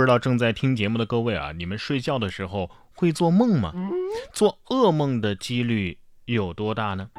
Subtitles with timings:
[0.00, 3.74] 不知道正在听节目的各位啊，你们睡觉的时候会做梦吗？
[4.32, 7.10] 做噩梦的几率有多大呢？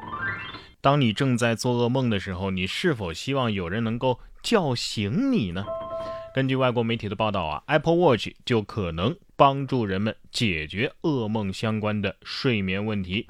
[0.81, 5.63] 当你正在做噩梦的时候，你是否希望有人能够叫醒你呢？
[6.33, 13.27] 根据外国媒体的报道啊，Apple Watch 就可能帮助人们解决噩梦相关的睡眠问题。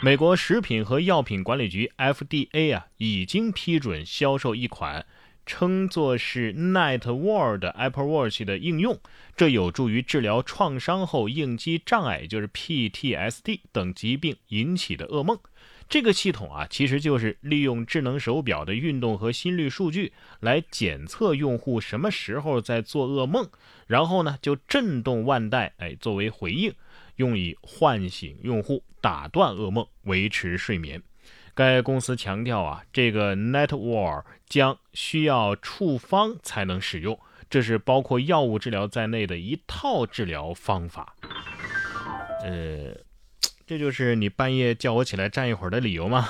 [0.00, 5.04] 美国食品和药品管理局 FDA 啊，已经批准销售一款。
[5.44, 8.98] 称作是 Night Ward Apple Watch 的应用，
[9.36, 15.38] 这有助于治疗创伤后应激障碍，就是 PTSD 等疾病引起的噩梦。
[15.88, 23.50] 这个系统啊，其实就是利用智能手表的运动和心率数据来检测用户什么时候在做噩梦，
[23.86, 26.72] 然后呢就震动腕带，哎，作为回应，
[27.16, 31.02] 用以唤醒用户，打断噩梦，维持睡眠。
[31.54, 37.18] 该公司强调啊，这个 Netwar 将需要处方才能使用，
[37.50, 41.14] 这是包括药物治疗在内的一套治疗方法。
[42.42, 42.94] 呃，
[43.66, 46.28] 这就是你半夜叫我起来站一会儿的理由吗？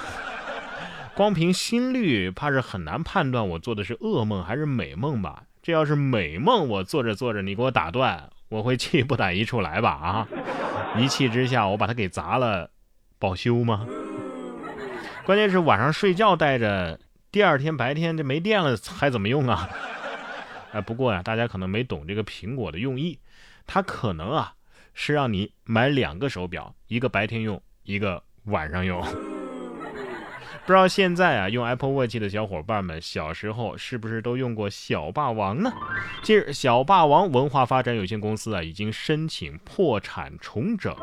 [1.14, 5.44] 光凭心率，怕是很难判断我做的是噩梦还是美梦吧？
[5.62, 9.90] 这要是美梦，我做着做着你给我打断，我会气不打一处来吧？
[9.90, 10.28] 啊！
[10.98, 12.70] 一气之下我把它给砸了，
[13.18, 13.86] 保修吗？
[15.24, 16.98] 关键是晚上睡觉带着，
[17.30, 19.68] 第二天白天这没电了还怎么用啊？
[20.72, 23.20] 哎，不过呀，大家可能没懂这个苹果的用意，
[23.64, 24.54] 它可能啊
[24.94, 29.00] 是让你买两个手表，一个白天用，一个晚上用。
[30.66, 35.72] 不知道现在啊，用 Apple Watch 的小伙伴们，小时候是不是都用过小霸王呢？
[36.22, 40.96] 近日，小霸王文化发展有限公司啊，已经申请破产重整，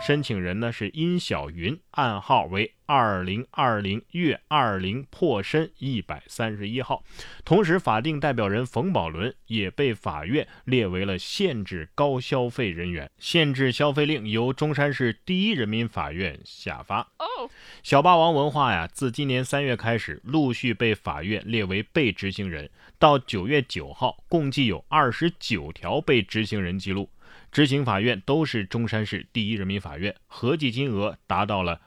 [0.00, 2.73] 申请人呢是殷小云，暗号为。
[2.86, 7.02] 二零二零月二零破申一百三十一号，
[7.44, 17.00] 同时法定代表人冯宝伦也被法院列为了限制高消费人员，限制消费令由中山市第一人民法院下发。
[17.18, 17.50] 哦
[17.82, 27.10] 小霸王文化呀，自今年三月开始陆续被法院列为被执行人，到九月九号，共计有二十九条被执行人记录，
[27.50, 31.80] 执行法院都是中山市第一人民法院，合计金额达到了。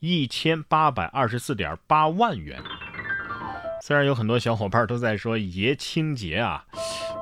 [0.00, 2.62] 一千八百二十四点八万元。
[3.82, 6.64] 虽然有很多小伙伴都在说爷清洁啊，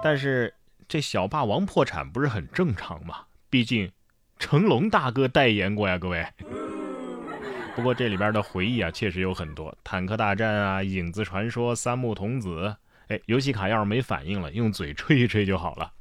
[0.03, 0.53] 但是
[0.89, 3.21] 这小霸王破产不是很正常吗？
[3.49, 3.91] 毕竟
[4.39, 6.27] 成龙大哥代言过呀，各位。
[7.75, 12.75] 不过这里边的回忆啊，确实有很多，坦克大战啊，影子传说，三木童子。
[13.09, 15.93] 哎，游戏卡要是没反应了，用嘴吹一吹就好了。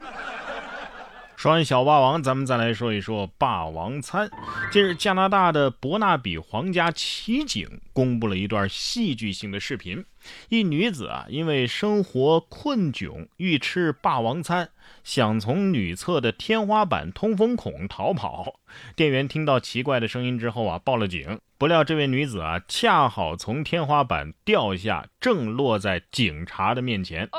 [1.46, 4.28] 说完小霸王，咱们再来说一说霸王餐。
[4.72, 10.04] 近日，加拿大的伯纳比皇家骑警公布了一段戏剧性的视频。
[10.50, 14.70] 一女子啊，因为生活困窘，欲吃霸王餐，
[15.04, 18.60] 想从女厕的天花板通风孔逃跑。
[18.96, 21.40] 店员听到奇怪的声音之后啊，报了警。
[21.58, 27.30] 不料这位女子啊，恰好从天花板掉下，正落在警察的面前。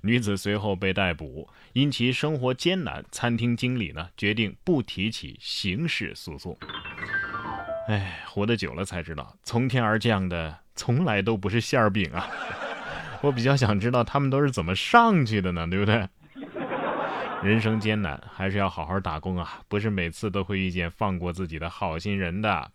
[0.00, 1.48] 女子随后被逮捕。
[1.74, 6.56] 因其生活艰难，餐厅经理呢决定不提起刑事诉讼。
[7.88, 12.26] 哎，活得久了才知道，从天而降的从来都不是馅儿饼啊！
[13.22, 15.66] 我比较想知道他们都是怎么上去的呢？
[15.68, 16.08] 对不对？
[17.42, 19.60] 人生艰难，还是要好好打工啊！
[19.68, 22.70] 不是每次都会遇见放过自己的好心人的。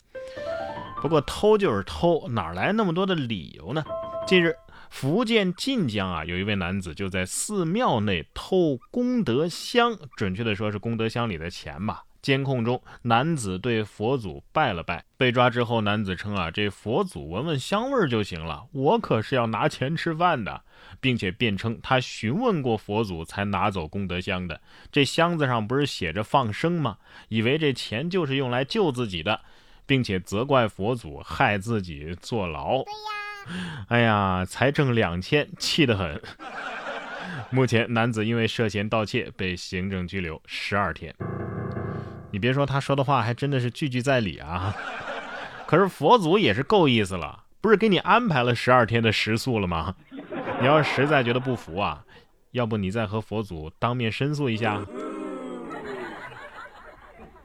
[1.02, 3.84] 不过偷就是偷，哪来那么多的理由呢？
[4.26, 4.56] 近日。
[4.90, 12.04] 福建晋江啊，有一位男子就在寺庙内偷功德箱，准确的说是功德箱里的钱吧。
[12.22, 15.04] 监控中，男子对佛祖拜了拜。
[15.18, 20.62] 被抓之后，男子称啊，这佛祖闻闻香味就行了，我可是要拿钱吃饭的，
[21.00, 24.62] 并且辩称他询问过佛祖才拿走功德箱的。
[24.92, 26.98] 这箱子上不是写着放生吗？
[27.30, 29.42] 以为这钱就是用来救自己的，
[29.86, 32.84] 并且责怪佛祖害自己坐牢。
[32.84, 33.86] 对呀。
[33.88, 36.22] 哎呀，才挣两千，气得很。
[37.50, 41.14] 目前，男子因为涉嫌盗窃被行政拘留十二天。
[42.32, 44.76] 你别说，他说的话还真的是句句在理啊。
[45.68, 49.96] 可是佛祖也是够意思了，不是给你安排了十二天的食宿了吗？
[50.60, 52.04] 你要实在觉得不服啊，
[52.52, 54.82] 要不你再和佛祖当面申诉一下。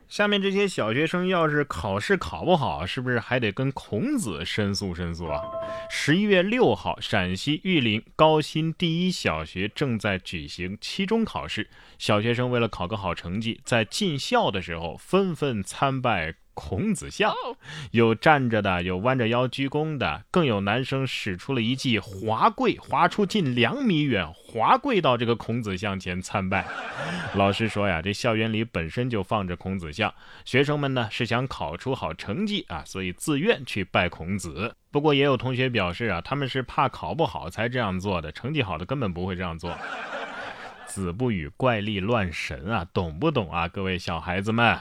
[0.09, 5.43] 下面这些小学生要是考试考不好，是不是还得跟孔子申诉申诉啊？
[5.91, 11.69] 十一月六号，陕西玉林高新第一小学正在举行期中考试，
[11.99, 17.35] 小学生为了考个好成绩，在进校的时候纷纷参拜孔子像，
[17.91, 26.67] 有站着的，有弯着腰鞠躬的，更有男生使出了一记滑跪，滑出近两米远，滑跪到这个孔子像前参拜。
[27.35, 30.13] 老师说呀，这校园里本身就放着孔子像，
[30.47, 34.75] 学生们呢是想考出好成绩啊，所以自愿去拜孔子。
[34.91, 39.77] 不过也有同学表示啊，他们是怕考不好才这样做的，成绩好的根本不会这样做。
[40.87, 44.79] 子不语怪力乱神啊，懂不懂啊，各位小孩子们？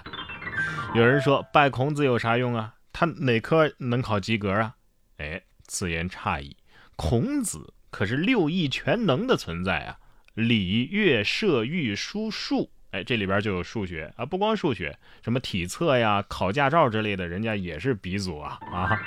[0.95, 2.74] 有人说拜孔子有啥用啊？
[2.94, 4.75] 他哪科能考及格啊？
[5.18, 6.56] 哎，此言差矣。
[6.95, 9.97] 孔子可是六艺全能的存在啊，
[10.36, 18.98] 礼乐射御书数，哎，这里边就有数学啊，不光数学，什么体测呀、考驾照之类的，人家也是鼻祖啊啊。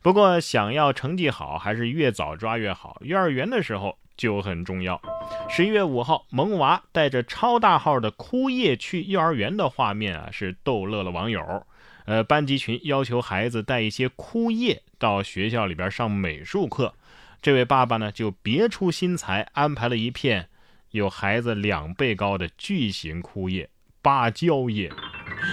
[0.00, 2.96] 不过想要成绩好，还是越早抓越好。
[3.00, 3.98] 幼儿园的时候。
[4.18, 5.00] 就很重要。
[5.48, 11.66] 十一月五号，萌娃带着超大号的枯叶去幼儿园的画面啊，是逗乐了网友。
[12.04, 16.94] 呃，班级群要求孩子带一些枯叶到学校里边上美术课，
[17.40, 20.48] 这位爸爸呢就别出心裁，安排了一片
[20.90, 23.68] 有孩子两倍高的巨型枯叶——
[24.00, 24.90] 芭蕉叶。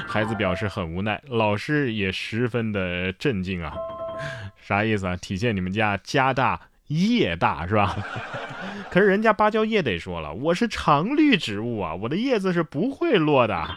[0.07, 3.73] 孩子表示很无奈，老师也十分的震惊啊。
[4.57, 5.15] 啥意思啊？
[5.18, 7.95] 体现你们家家大叶大是吧？
[8.91, 13.67] 可是人家芭蕉叶得说了，我是常绿植物啊，我的叶子是不会落的。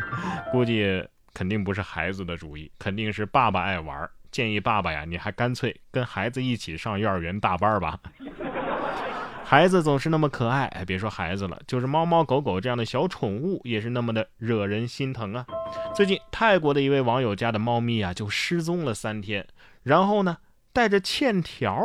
[0.52, 4.08] 估计肯定不是孩子的主意，肯定是爸爸爱玩。
[4.30, 7.98] 建议爸爸呀，你还干脆跟孩子一起上幼儿园大班吧。
[9.42, 15.46] 孩子总是那么可爱，别说孩子了，就是猫猫狗狗这样的小宠物也是那么的惹人心疼啊。
[15.94, 19.46] 最近泰国的一位网友家的猫咪啊就失踪了三天，
[19.82, 20.36] 然后呢
[20.72, 21.82] 带着欠条。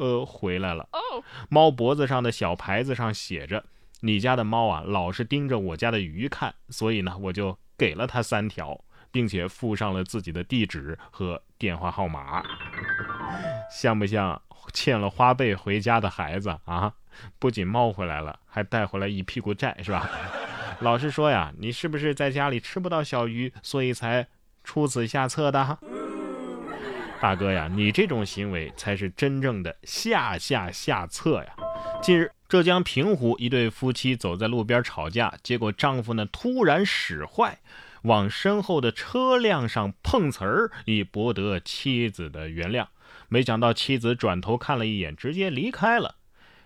[0.00, 0.88] 呃，回来了。
[1.50, 3.62] 猫脖子上的小牌子上写着
[4.00, 8.82] ：“你家的猫啊，老是盯着我家的鱼看，所以呢，我就给了它三条，
[9.12, 12.42] 并且附上了自己的地址和电话号码。”
[13.70, 14.40] 像不像
[14.72, 16.94] 欠了花呗回家的孩子啊？
[17.38, 20.08] 不仅猫回来了，还带回来一屁股债，是吧？
[20.80, 24.26] 老实说呀，你是不是在家里吃不到小鱼，所以才
[24.64, 25.78] 出此下策的？
[27.20, 31.54] 大哥呀，你这种行为才是真正的下下下策呀！
[32.02, 37.58] 近日，浙江平湖一对夫妻走在路边吵架，结果丈夫呢突然使坏，
[38.04, 42.86] 往身后的车辆上碰瓷儿，以博得妻子的原谅。
[43.28, 46.14] 没想到妻子转头看了一眼，直接离开了。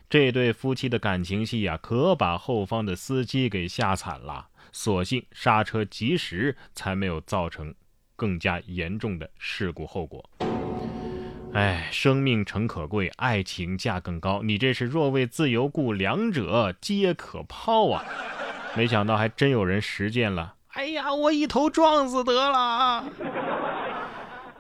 [0.08, 4.46] 这对夫妻的感情戏呀，可把后方的司机给吓惨了。
[4.70, 7.74] 所幸刹车及时，才没有造成。
[8.24, 10.24] 更加严重的事故后果。
[11.52, 14.40] 哎，生命诚可贵，爱情价更高。
[14.42, 18.02] 你这是若为自由故，两者皆可抛啊！
[18.74, 20.54] 没想到还真有人实践了。
[20.68, 23.04] 哎呀，我一头撞死得了。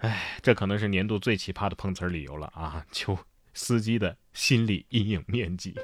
[0.02, 2.84] 哎，这可能是年度最奇葩的碰瓷理由了啊！
[2.92, 3.16] 求
[3.54, 5.74] 司机的心理阴影面积。